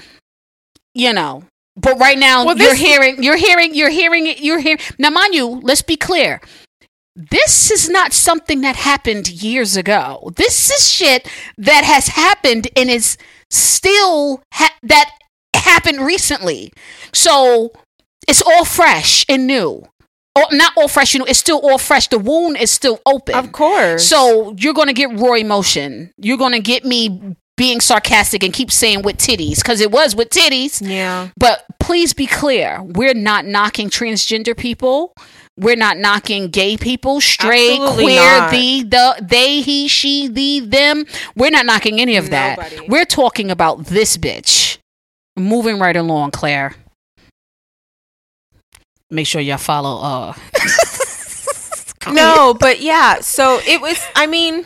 [0.94, 1.44] you know,
[1.76, 4.80] but right now Well, you're hearing, you're hearing, you're hearing it, you're hearing.
[5.00, 6.40] Now, mind you, let's be clear.
[7.16, 10.32] This is not something that happened years ago.
[10.36, 13.18] This is shit that has happened and is
[13.50, 15.12] still ha- that
[15.56, 16.72] happened recently.
[17.14, 17.72] So
[18.28, 19.84] it's all fresh and new.
[20.52, 22.08] Not all fresh You know, It's still all fresh.
[22.08, 23.36] The wound is still open.
[23.36, 26.12] of course So you're gonna get raw emotion.
[26.18, 30.30] You're gonna get me being sarcastic and keep saying with titties because it was with
[30.30, 30.82] titties.
[30.88, 35.14] yeah But please be clear, we're not knocking transgender people.
[35.56, 38.50] We're not knocking gay people, straight, Absolutely queer, not.
[38.52, 41.06] the, the, they, he, she, the, them.
[41.36, 42.82] We're not knocking any of that.
[42.88, 44.80] We're talking about this bitch.
[45.38, 46.74] Moving right along, Claire.
[49.14, 50.02] Make sure y'all follow.
[50.02, 50.34] Uh,
[52.12, 54.66] no but yeah so it was i mean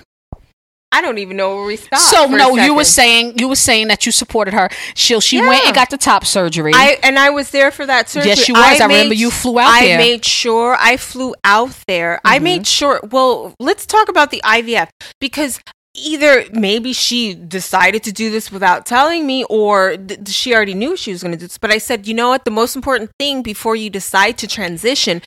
[0.92, 3.90] i don't even know where we stopped so no, you were saying you were saying
[3.90, 4.70] that you supported her.
[4.96, 6.72] She she went and got the top surgery.
[6.74, 8.30] I and I was there for that surgery.
[8.30, 8.82] Yes, you was.
[8.82, 9.98] I remember you flew out I there.
[10.00, 12.20] made sure I flew out there.
[12.26, 12.44] I Mhm.
[12.44, 13.02] made sure.
[13.04, 15.60] Well, let's talk about the IVF because
[15.98, 20.96] either maybe she decided to do this without telling me, or th- she already knew
[20.96, 21.58] she was going to do this.
[21.58, 22.46] But I said, you know what?
[22.46, 25.22] The most important thing before you decide to transition,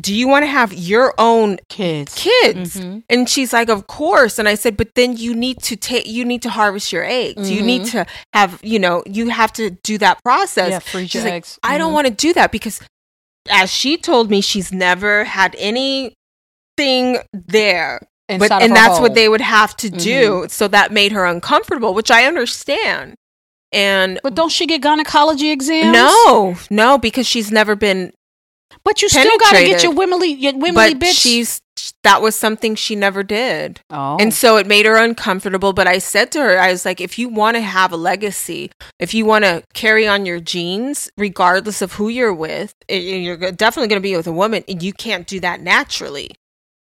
[0.00, 2.14] do you want to have your own kids.
[2.14, 3.04] kids Mhm.
[3.08, 6.24] and she's like of course and i said but then you need to take you
[6.24, 9.96] need to harvest your eggs you need to have you know you have to do
[9.98, 11.58] that process Yeah, freeze she's like, eggs.
[11.62, 11.94] i don't Mhm.
[11.94, 12.80] want to do that because
[13.50, 16.12] as she told me she's never had any
[16.76, 18.00] something there.
[18.28, 19.02] But and that's hole.
[19.02, 20.30] what they would have to do.
[20.30, 20.48] Mm-hmm.
[20.48, 23.14] So that made her uncomfortable, which I understand.
[23.72, 25.92] And But don't she get gynecology exams?
[25.92, 28.12] no, no, because she's never been
[28.84, 31.20] But you still got to get your Wimley, your Wimley but bitch.
[31.20, 31.60] she's
[32.04, 33.80] that was something she never did.
[33.90, 34.16] oh.
[34.20, 35.72] And so it made her uncomfortable.
[35.72, 38.70] But I said to her, I was like, if you want to have a legacy,
[39.00, 43.88] if you want to carry on your genes, regardless of who you're with, you're definitely
[43.88, 46.30] going to be with a woman, and you can't do that naturally.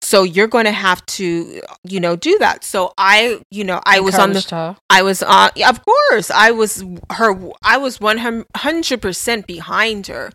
[0.07, 2.63] So you're going to have to, you know, do that.
[2.63, 4.77] So I, you know, I was on the, her.
[4.89, 10.31] I was on, yeah, of course, I was her, I was 100% behind her.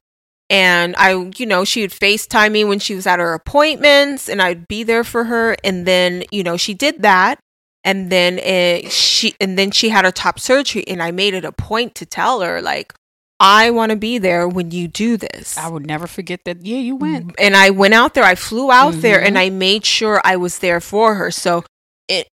[0.50, 4.42] And I, you know, she would FaceTime me when she was at her appointments and
[4.42, 5.56] I'd be there for her.
[5.64, 7.40] And then, you know, she did that.
[7.86, 10.84] And then uh, she, and then she had her top surgery.
[10.86, 12.94] And I made it a point to tell her, like,
[13.42, 15.58] I want to be there when you do this.
[15.58, 16.64] I would never forget that.
[16.64, 17.34] Yeah, you went.
[17.40, 19.26] And I went out there, I flew out there Mhm.
[19.28, 21.32] and I made sure I was there for her.
[21.32, 21.64] So
[22.08, 22.28] it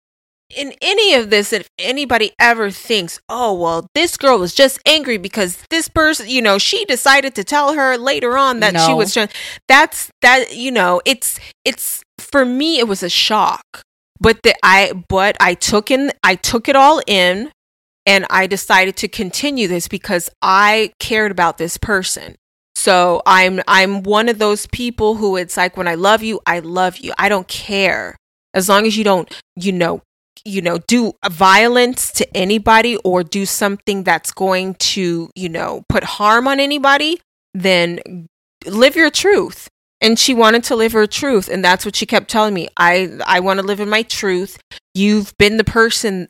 [0.55, 5.17] in any of this, if anybody ever thinks, oh well, this girl was just angry
[5.19, 9.13] because this person, you know, she decided to tell her later on that she was
[9.15, 9.29] trying
[9.67, 13.65] that's that, you know, it's it's for me it was a shock.
[14.21, 17.51] But the I but I took in I took it all in
[18.07, 22.37] and I decided to continue this because I cared about this person.
[22.75, 26.61] So I'm I'm one of those people who it's like when I love you, I
[26.61, 27.13] love you.
[27.19, 28.17] I don't care.
[28.55, 30.03] As long as you don't, you know,
[30.45, 36.05] you know, do violence to anybody or do something that's going to, you know, put
[36.05, 37.21] harm on anybody,
[37.53, 38.27] then
[38.65, 39.69] live your truth.
[40.01, 42.69] And she wanted to live her truth and that's what she kept telling me.
[42.77, 44.57] I I want to live in my truth.
[44.95, 46.29] You've been the person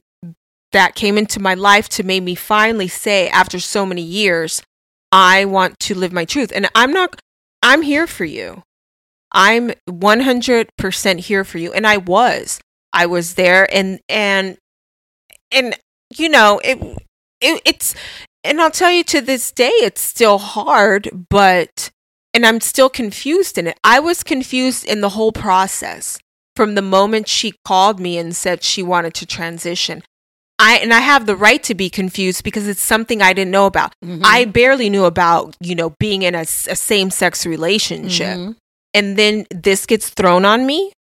[0.72, 4.62] that came into my life to make me finally say after so many years
[5.10, 6.52] I want to live my truth.
[6.54, 7.20] And I'm not,
[7.62, 8.62] I'm here for you.
[9.32, 11.72] I'm 100% here for you.
[11.72, 12.60] And I was,
[12.92, 14.56] I was there and, and,
[15.50, 15.74] and,
[16.16, 16.78] you know, it,
[17.40, 17.94] it, it's,
[18.44, 21.90] and I'll tell you to this day, it's still hard, but,
[22.32, 23.78] and I'm still confused in it.
[23.82, 26.18] I was confused in the whole process
[26.56, 30.02] from the moment she called me and said she wanted to transition.
[30.58, 33.66] I and I have the right to be confused because it's something I didn't know
[33.66, 33.92] about.
[34.04, 34.20] Mhm.
[34.24, 38.36] I barely knew about, you know, being in a, same sex relationship.
[38.38, 38.56] Mhm.
[38.94, 40.92] And then this gets thrown on me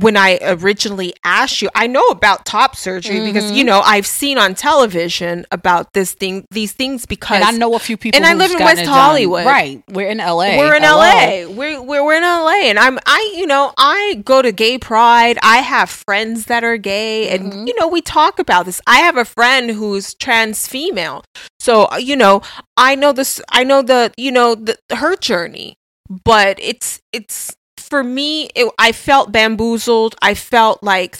[0.00, 1.68] when I originally asked you.
[1.74, 3.56] I know about top surgery because, Mhm.
[3.56, 7.74] you know, I've seen on television about this thing, these things because And I know
[7.74, 8.16] a few people.
[8.16, 8.94] And I live in West it done.
[8.94, 9.46] Hollywood.
[9.46, 9.82] Right.
[9.88, 10.58] We're in LA.
[10.58, 11.00] we're in Hello.
[11.00, 11.46] LA.
[11.46, 15.38] We're, we're we're in LA, and I'm I you know I go to gay pride.
[15.42, 17.66] I have friends that are gay, and Mhm.
[17.68, 18.80] you know we talk about this.
[18.86, 21.24] I have a friend who's trans female,
[21.58, 22.42] so uh, you know
[22.76, 23.40] I know this.
[23.50, 25.76] I know the you know the her journey,
[26.24, 27.55] but it's it's
[27.88, 28.50] for me.
[28.54, 30.14] It, I felt bamboozled.
[30.22, 31.16] I felt like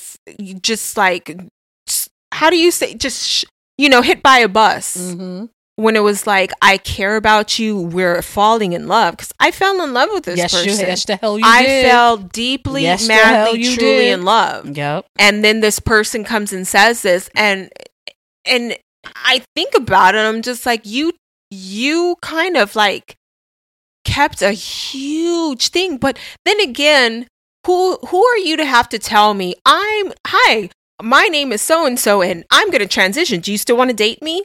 [0.61, 1.37] just like
[2.33, 3.45] how do you say just sh-
[3.79, 5.49] you know hit by a bus Mhm.
[5.77, 9.83] when it was like I care about you, we're falling in love because I fell
[9.83, 10.71] in love with this Yes, you.
[10.71, 10.87] person.
[10.87, 11.85] Yes, the hell you I did.
[11.87, 14.13] fell deeply, Yes, madly, truly did.
[14.15, 14.77] in love.
[14.77, 15.07] Yep.
[15.19, 17.71] And then this person comes and says this, and
[18.45, 18.77] and
[19.15, 21.13] I think about it, I'm just like you,
[21.51, 23.15] you kind of like
[24.17, 27.27] kept a huge thing, but then again,
[27.67, 30.71] who who are you to have to tell me I'm hi,
[31.03, 33.41] my name is so and so, and I'm going to transition.
[33.41, 34.45] Do you still want to date me?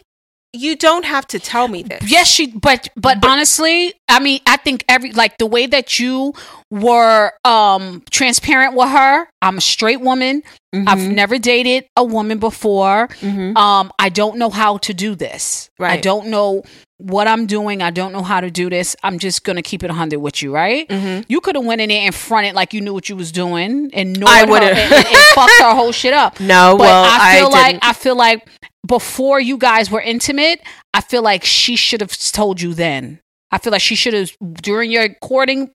[0.51, 2.03] You don't have to tell me this.
[2.05, 2.47] Yes, she.
[2.47, 6.33] But, but honestly, I mean, I think every like the way that you
[6.71, 9.27] were um transparent with her.
[9.41, 10.41] I'm a straight woman.
[10.73, 11.15] I've Mhm.
[11.15, 13.09] never dated a woman before.
[13.21, 13.57] Mhm.
[13.57, 15.69] Um, I don't know how to do this.
[15.77, 15.91] Right.
[15.91, 16.63] I don't know
[16.97, 17.81] what I'm doing.
[17.81, 18.95] I don't know how to do this.
[19.03, 20.87] I'm just gonna keep it 100 with you, right?
[20.87, 21.25] Mhm.
[21.27, 23.89] You could have went in there and fronted like you knew what you was doing
[23.93, 24.69] and ignored I her would've.
[24.77, 26.39] and, and, and fucked her whole shit up.
[26.39, 27.85] No, But well, I feel like didn't.
[27.85, 28.47] I feel like
[28.87, 30.61] before you guys were intimate,
[30.93, 33.19] I feel like she should have told you then.
[33.51, 35.71] I feel like she should have during your courting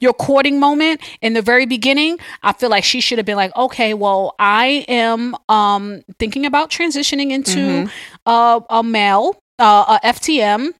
[0.00, 2.18] your courting moment in the very beginning.
[2.42, 6.70] I feel like she should have been like, okay, well, I am um thinking about
[6.70, 7.90] transitioning into Mhm.
[8.26, 10.72] uh, a male, uh, a FTM,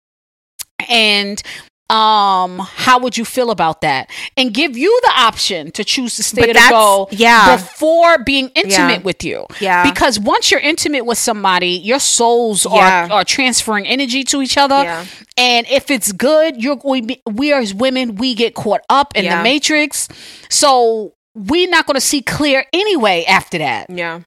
[0.89, 1.43] and
[1.91, 6.23] um how would you feel about that and give you the option to choose to
[6.23, 7.57] stay But or to go yeah.
[7.57, 9.03] before being intimate Yeah.
[9.03, 9.83] with you Yeah.
[9.91, 13.09] because once you're intimate with somebody your souls Yeah.
[13.09, 15.05] are, are transferring energy to each other Yeah.
[15.37, 19.15] and if it's good you're going to be we as women we get caught up
[19.15, 20.09] in the matrix
[20.49, 24.21] so we're not going to see clear anyway after that yeah.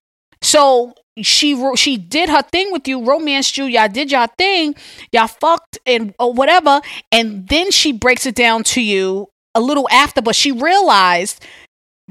[0.44, 4.76] so she she did her thing with you, romanced you, y'all did y'all thing,
[5.12, 9.88] y'all fucked and or whatever, and then she breaks it down to you a little
[9.90, 11.44] after, but she realized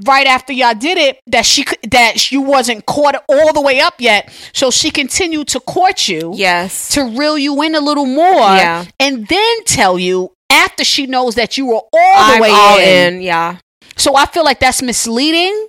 [0.05, 3.95] right after y'all did it that she that you wasn't caught all the way up
[3.99, 4.31] yet.
[4.53, 6.89] So she continued to court you Yes.
[6.91, 8.85] to reel you in a little more, Yeah.
[9.01, 12.79] and then tell you after she knows that you were all the I'm way all
[12.79, 13.15] in.
[13.15, 13.23] in.
[13.23, 13.57] Yeah.
[13.97, 15.69] So I feel like that's misleading.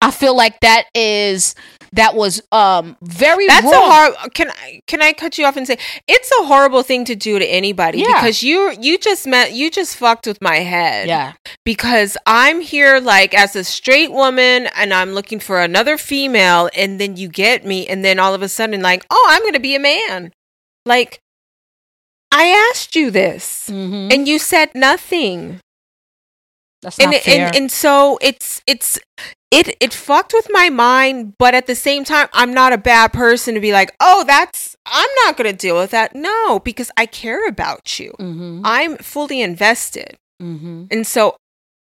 [0.00, 1.54] I feel like that is
[1.92, 3.74] that was um very That's wrong.
[3.74, 4.14] a hard.
[4.34, 7.38] Can I can I cut you off and say it's a horrible thing to do
[7.38, 8.06] to anybody Yeah.
[8.20, 11.08] because you you just met you just fucked with my head.
[11.08, 11.32] yeah.
[11.64, 17.00] Because I'm here like as a straight woman and I'm looking for another female and
[17.00, 19.74] then you get me and then all of a sudden like oh I'm gonna be
[19.74, 20.32] a man.
[20.84, 21.20] Like
[22.32, 24.12] I asked you this Mhm.
[24.12, 25.60] and you said nothing.
[26.82, 27.46] That's not and, fair.
[27.48, 28.98] and and so it's it's
[29.50, 33.12] it it fucked with my mind but at the same time i'm not a bad
[33.12, 36.90] person to be like oh that's i'm not going to deal with that no because
[36.96, 38.60] i care about you Mhm.
[38.64, 40.88] i'm fully invested Mhm.
[40.90, 41.36] and so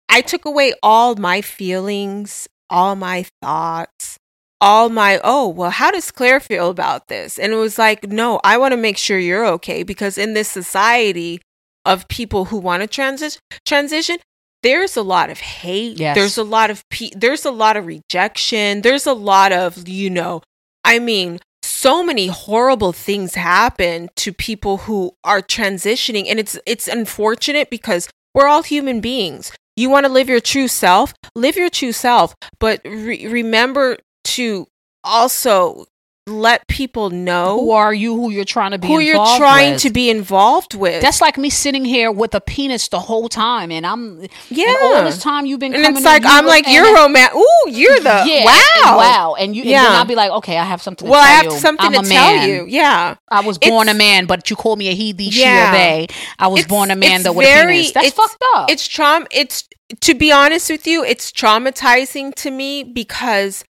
[0.09, 4.17] i took away all my feelings all my thoughts
[4.61, 8.39] all my oh well how does claire feel about this and it was like no
[8.43, 11.39] i want to make sure you're okay because in this society
[11.85, 14.17] of people who want to transition transition
[14.63, 15.97] there's a lot of hate.
[15.99, 16.15] Yes.
[16.15, 18.81] there's a lot of pe- there's a lot of rejection.
[18.81, 20.41] There's a lot of you know
[20.83, 26.87] i mean so many horrible things happen to people who are transitioning and it's it's
[26.87, 29.51] unfortunate because we're all human beings.
[29.75, 31.13] You want to live your true self?
[31.35, 34.67] Live your true self but re- remember to
[35.03, 35.85] also
[36.27, 38.15] let people know Who are you?
[38.15, 38.87] Who you're trying to be?
[38.87, 39.81] who you're involved trying with.
[39.81, 43.71] to be involved with That's like me sitting here with a penis the whole time,
[43.71, 46.93] and I'm yeah And all this time you've been and it's like i'm like you're
[46.95, 49.87] romantic ooh you're the yeah, wow and wow, and you, and Yeah.
[49.89, 51.07] I'll be like, okay, I have something.
[51.07, 51.51] To well i have you.
[51.57, 52.47] something I'm to tell man.
[52.49, 55.41] you yeah I was born a man, but you call me a he, thee, she,
[55.41, 55.69] Yeah.
[55.69, 56.07] or they.
[56.37, 57.91] I was It's- born a man it's though with a penis.
[57.93, 58.69] That's it's- fucked up.
[58.69, 59.67] it's traum it's
[60.01, 63.63] to be honest with you it's traumatizing to me because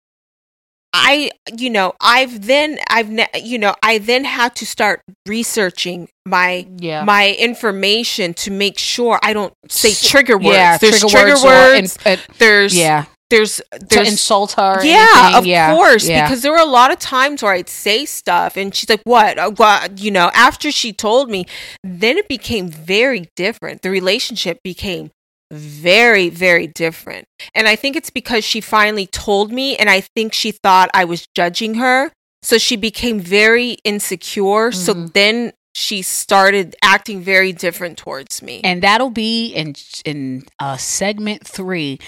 [0.93, 6.07] i you know i've then i've ne- you know i then had to start researching
[6.25, 7.03] my yeah.
[7.03, 11.43] my information to make sure i don't say trigger words Yeah, there's trigger trigger, words
[11.43, 14.83] or words, in- uh, there's yeah, there's to there's insult her.
[14.83, 15.35] yeah, anything.
[15.35, 16.07] of yeah, course.
[16.09, 16.25] yeah.
[16.25, 19.37] Because there were a lot of times where I'd say stuff, and she's like, "What?
[19.37, 20.31] Uh, what?" You know.
[20.33, 21.45] After she told me,
[21.83, 23.83] then it became very different.
[23.83, 25.11] The relationship became
[25.51, 27.25] very, very different.
[27.55, 31.05] And I think it's because she finally told me, and I think she thought I
[31.05, 34.71] was judging her, so she became very insecure.
[34.71, 35.13] So Mhm.
[35.13, 38.61] then she started acting very different towards me.
[38.63, 41.99] and that'll be in in uh, segment three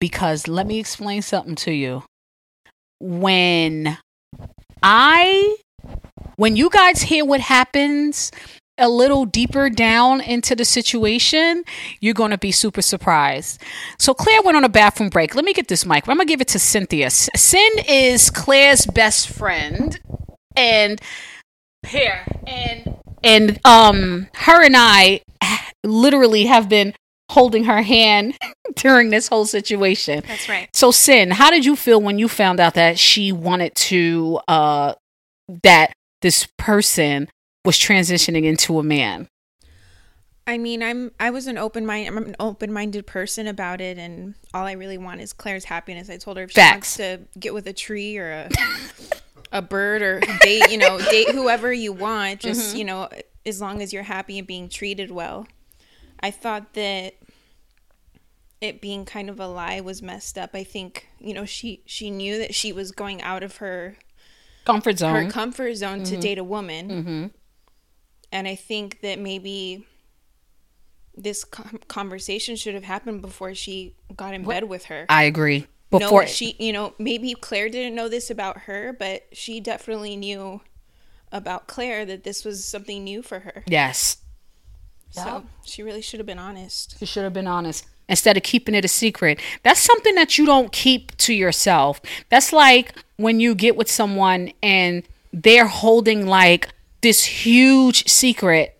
[0.00, 2.02] because let me explain something to you.
[3.00, 3.98] When
[4.82, 5.56] I,
[6.36, 8.30] when you guys hear what happens
[8.78, 11.64] a little deeper down into the situation,
[12.00, 13.62] you're going to be super surprised.
[13.98, 15.34] So Claire went on a bathroom break.
[15.34, 16.08] Let me get this mic.
[16.08, 17.10] I'm going to give it to Cynthia.
[17.10, 19.98] Sin is Claire's best friend,
[20.54, 21.00] and
[21.86, 25.20] here and and um her and I
[25.84, 26.94] literally have been
[27.30, 28.36] holding her hand
[28.76, 30.22] during this whole situation.
[30.26, 30.68] That's right.
[30.74, 34.94] So Sin, how did you feel when you found out that she wanted to uh
[35.62, 37.28] that this person
[37.66, 39.28] was transitioning into a man?
[40.46, 43.98] I mean, I'm I was an open mind I'm an open minded person about it,
[43.98, 46.08] and all I really want is Claire's happiness.
[46.08, 46.74] I told her if she Facts.
[46.74, 48.48] wants to get with a tree or a
[49.52, 52.78] a bird or date, you know, date whoever you want, just Mm-hmm.
[52.78, 53.08] you know,
[53.44, 55.46] as long as you're happy and being treated well.
[56.20, 57.14] I thought that
[58.60, 60.50] it being kind of a lie was messed up.
[60.54, 63.96] I think you know she she knew that she was going out of her
[64.64, 65.24] Comfort zone.
[65.24, 66.88] her comfort zone to date a woman.
[66.88, 67.26] mm-hmm.
[68.32, 69.86] And I think that maybe
[71.16, 75.06] this conversation should have happened before she got in bed with her.
[75.08, 75.66] I agree.
[75.90, 80.16] no, Before she, you know, maybe Claire didn't know this about her, but she definitely
[80.16, 80.60] knew
[81.32, 83.64] about Claire that this was something new for her.
[83.66, 84.18] yes.
[85.10, 86.98] So she really should have been honest.
[86.98, 89.40] She should have been honest instead of keeping it a secret.
[89.62, 92.02] That's something that you don't keep to yourself.
[92.28, 96.68] That's like when you get with someone and they're holding like
[97.00, 98.78] this huge secret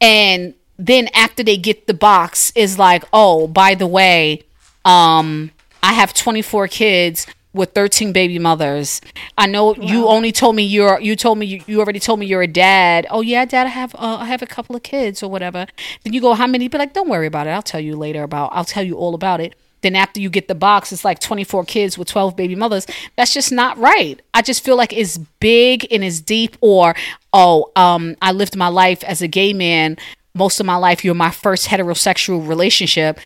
[0.00, 4.42] and then after they get the box is like, "Oh, by the way,
[4.84, 5.50] um
[5.82, 9.00] I have 24 kids with 13 baby mothers.
[9.36, 12.26] I know you only told me you're you told me you, you already told me
[12.26, 13.06] you're a dad.
[13.10, 15.66] Oh yeah, dad, I have uh, I have a couple of kids or whatever.
[16.02, 16.68] Then you go, how many?
[16.68, 17.50] Be like, don't worry about it.
[17.50, 18.50] I'll tell you later about.
[18.52, 19.54] I'll tell you all about it.
[19.82, 22.86] Then after you get the box, it's like 24 kids with 12 baby mothers.
[23.16, 24.20] That's just not right.
[24.32, 26.56] I just feel like it's big and it's deep.
[26.60, 26.94] Or
[27.32, 29.96] oh, um, I lived my life as a gay man
[30.34, 31.04] most of my life.
[31.04, 33.20] You're my first heterosexual relationship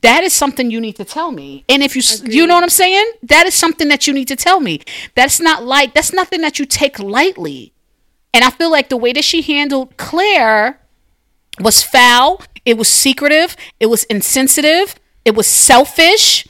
[0.00, 1.64] that is something you need to tell me.
[1.68, 4.28] And if you s you know what I'm saying, that is something that you need
[4.28, 4.80] to tell me.
[5.14, 7.72] That's not like that's nothing that you take lightly.
[8.32, 10.80] And I feel like the way that she handled Claire
[11.60, 12.40] was foul.
[12.64, 13.54] It was secretive.
[13.80, 14.94] It was insensitive.
[15.24, 16.46] It was selfish,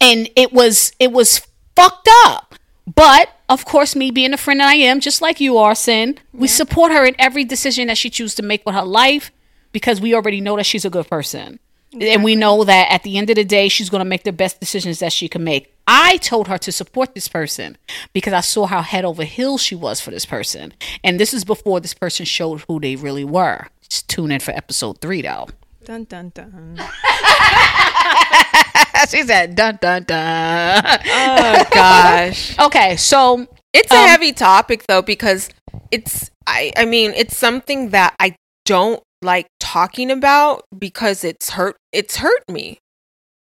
[0.00, 1.46] and it was it was
[1.76, 2.54] fucked up.
[2.92, 6.18] But of course, me being the friend that I am, just like you are, Sin,
[6.32, 9.30] we support her in every decision that she chooses to make with her life
[9.72, 11.58] because we already know that she's a good person.
[12.00, 14.32] And we know that at the end of the day, she's going to make the
[14.32, 15.74] best decisions that she can make.
[15.86, 17.76] I told her to support this person
[18.14, 20.72] because I saw how head over heels she was for this person.
[21.04, 23.66] And this is before this person showed who they really were.
[23.88, 25.48] Just tune in for episode three, though.
[25.84, 26.78] Dun dun dun.
[29.08, 30.82] she said, dun, dun, dun.
[30.84, 32.58] Oh gosh.
[32.66, 35.48] okay, so It's a Um, heavy topic though because
[35.90, 41.76] it's I I mean it's something that I don't like talking about because it's hurt
[41.92, 42.78] it's hurt me.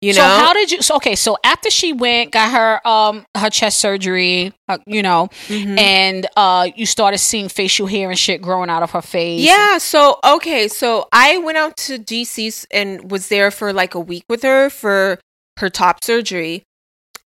[0.02, 0.20] You know?
[0.20, 0.82] So how did you?
[0.82, 5.28] So, okay, so after she went, got her um her chest surgery, uh, you know,
[5.48, 5.78] Mhm.
[5.78, 9.40] and uh you started seeing facial hair and shit growing out of her face.
[9.40, 14.00] Yeah, so okay, so I went out to DC and was there for like a
[14.00, 15.18] week with her for
[15.58, 16.62] her top surgery.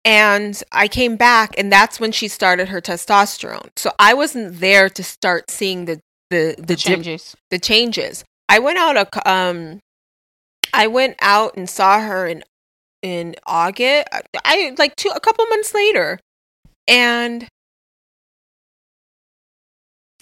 [0.06, 3.70] And I came back and that's when she started her testosterone.
[3.76, 6.00] So I wasn't there to start seeing the
[6.30, 7.36] the the, the dip- changes.
[7.50, 8.24] the changes.
[8.48, 9.80] I went out a um
[10.74, 12.44] I went out and saw her in
[13.02, 14.08] in August.
[14.46, 16.20] I, like two a couple months later.
[16.88, 17.48] And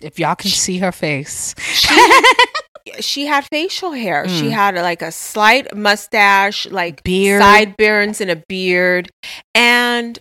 [0.01, 2.21] If y'all can see her face, she
[3.01, 4.27] she had facial hair.
[4.27, 4.51] She Mm.
[4.51, 7.41] had like a slight mustache, like Beard.
[7.41, 9.09] sideburns and a beard.
[9.55, 10.19] And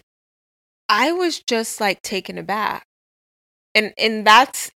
[0.89, 2.85] I was just like taken aback.
[3.75, 4.71] And and that's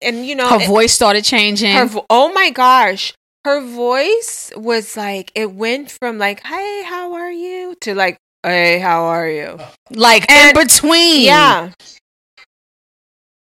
[0.00, 1.74] and you know her it- voice started changing.
[1.74, 3.12] her vo- oh my gosh
[3.46, 8.78] her voice was like it went from like hey how are you to like hey
[8.80, 9.56] how are you
[9.90, 11.70] like and- in between, yeah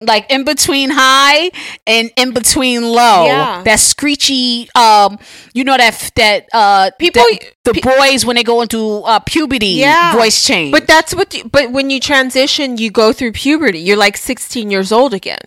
[0.00, 1.50] like in between high
[1.86, 3.24] and in between low.
[3.24, 3.62] Yeah.
[3.64, 5.18] That screechy, um,
[5.54, 9.20] you know that that uh People- that- the pe- boys when they go into uh
[9.20, 10.12] puberty, Yeah.
[10.14, 10.72] voice change.
[10.72, 14.70] but that's what you, but when you transition you go through puberty you're like 16
[14.70, 15.40] years old again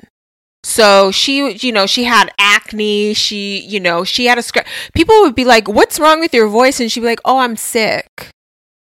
[0.64, 3.14] so she you know she had acne.
[3.14, 6.48] She you know she had a scr- people would be like what's wrong with your
[6.48, 6.80] voice?
[6.80, 8.30] And she'd be like oh i'm sick.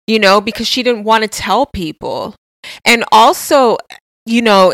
[0.07, 2.35] You know because she didn't want to tell people.
[2.85, 3.77] And also
[4.25, 4.73] you know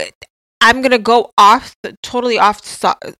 [0.61, 2.61] i'm gonna go off the, totally off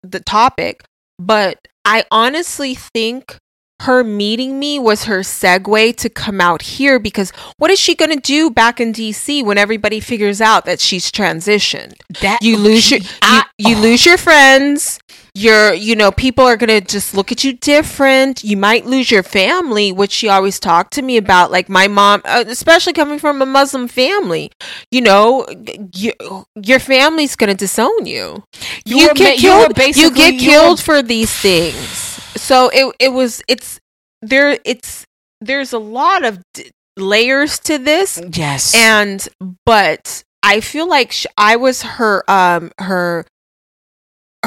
[0.04, 0.84] the topic
[1.20, 3.38] but i honestly think
[3.82, 8.16] her meeting me was her segue to come out here because what is she gonna
[8.16, 11.94] do back in dc when everybody figures out that she's transitioned?
[12.22, 15.00] That you lose your you, I- you lose your friends
[15.34, 18.44] you're you know people are gonna just look at you different.
[18.44, 22.22] You might lose your family which she always talked to me about like my mom
[22.26, 24.52] uh, especially coming from a muslim family
[24.92, 25.46] you know
[25.94, 26.12] you,
[26.56, 28.44] your family's gonna disown you.
[28.86, 31.78] You you, were get you killed you basically- get you were- killed for these things.
[32.42, 33.80] So it it was it's
[34.24, 35.06] there it's
[35.42, 38.20] there's a lot of d- layers to this.
[38.34, 39.28] Yes, and
[39.66, 43.26] but i feel like sh- i was her um her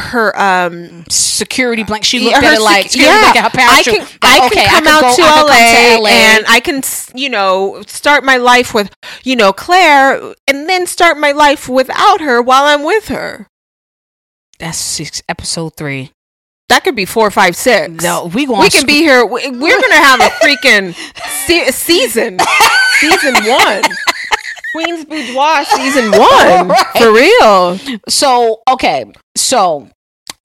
[0.00, 2.04] her um security blank.
[2.04, 4.68] She yeah, looked at it like sec- security blanket, I can, Like, I okay, can
[4.84, 6.08] come I out go- to, can LA to LA.
[6.10, 6.82] and I can,
[7.14, 8.92] you know, start my life with,
[9.22, 13.46] you know, Claire, and then start my life without her while I'm with her.
[14.58, 16.10] That's six, episode three.
[16.68, 18.02] That could be four, five, six.
[18.02, 18.60] No, we going.
[18.60, 19.24] we can be here.
[19.26, 20.94] we- We're gonna have a freaking
[21.46, 22.38] se- season,
[23.00, 23.82] season one,
[24.72, 26.86] Queen's Boudoir season one Right.
[26.98, 27.98] for real.
[28.08, 29.88] So okay, so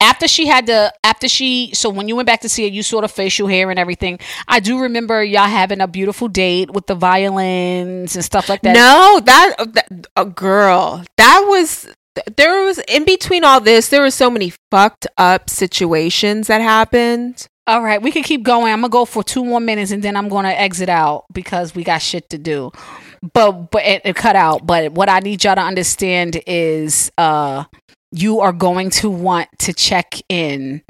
[0.00, 2.82] after she had to after she so when you went back to see her, you
[2.82, 4.18] saw the facial hair and everything.
[4.48, 8.74] I do remember y'all having a beautiful date with the violins and stuff like that.
[8.74, 11.02] No, that, uh, that a girl.
[11.16, 11.88] That was
[12.36, 13.88] there was in between all this.
[13.88, 17.46] There were so many fucked up situations that happened.
[17.68, 18.72] All right, we can keep going.
[18.72, 21.82] I'm gonna go for two more minutes and then I'm gonna exit out because we
[21.82, 22.70] got shit to do.
[23.32, 24.66] But but it, it cut out.
[24.66, 27.64] But what I need y'all to understand is uh
[28.12, 30.82] you are going to want to check in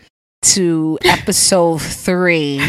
[0.43, 2.61] to episode three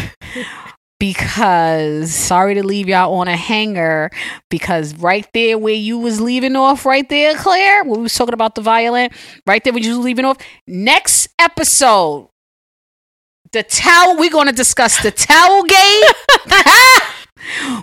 [0.98, 4.10] because sorry to leave y'all on a hanger
[4.50, 8.34] because right there where you was leaving off right there claire when we was talking
[8.34, 9.10] about the violin
[9.46, 12.28] right there when you was leaving off next episode
[13.52, 16.02] the towel we're going to discuss the towel game.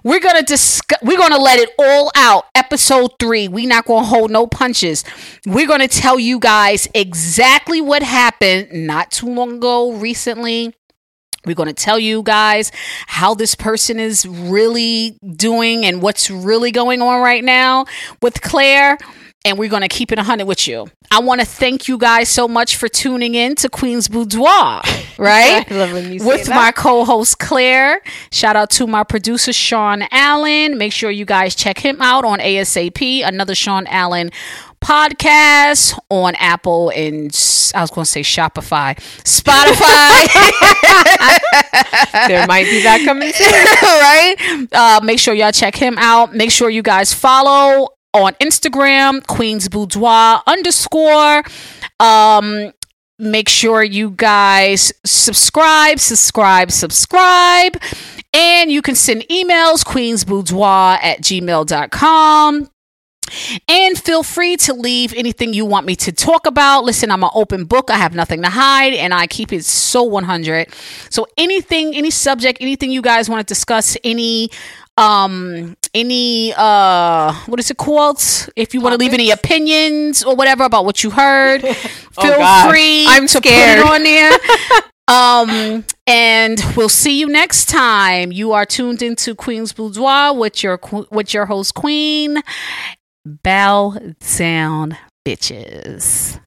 [0.03, 2.45] We're going to discuss we're going to let it all out.
[2.53, 5.03] Episode 3 We're not going to hold no punches.
[5.45, 10.75] We're going to tell you guys exactly what happened not too long ago recently.
[11.45, 12.71] We're going to tell you guys
[13.07, 17.85] how this person is really doing and what's really going on right now
[18.21, 18.97] with Claire.
[19.45, 20.87] And we're going to keep it 100 with you.
[21.11, 24.81] I want to thank you guys so much for tuning in to Queen's Boudoir,
[25.17, 25.71] right?
[25.71, 28.01] I love when you say with my co-host Claire.
[28.31, 30.77] Shout out to my producer Sean Allen.
[30.77, 34.31] Make sure you guys check him out on ASAP, another Sean Allen
[34.81, 37.31] podcast on Apple and
[37.73, 40.27] I was going to say Shopify, Spotify,
[42.27, 43.51] there might be that coming soon.
[43.81, 44.67] right?
[44.71, 46.35] Uh, make sure y'all check him out.
[46.35, 51.43] Make sure you guys follow on Instagram, Queen's Boudoir underscore.
[51.99, 52.71] Um,
[53.19, 57.81] make sure you guys subscribe, subscribe, subscribe.
[58.33, 62.69] And you can send emails, queensboudoir at gmail.com.
[63.67, 66.83] And feel free to leave anything you want me to talk about.
[66.83, 67.89] Listen, I'm an open book.
[67.89, 70.67] I have nothing to hide and I keep it so 100.
[71.09, 74.49] So anything, any subject, anything you guys want to discuss, any
[74.97, 78.21] um any uh what is it called?
[78.55, 82.69] If you want to leave any opinions or whatever about what you heard feel gosh.
[82.69, 83.79] free I'm scared.
[83.87, 84.31] on there.
[85.07, 88.31] Um and we'll see you next time.
[88.31, 90.79] You are tuned into queen's boudoir with your
[91.11, 92.41] with your host queen
[93.23, 93.95] bow
[94.37, 96.39] down bitches